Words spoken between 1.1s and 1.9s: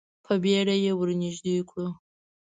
نږدې کړو.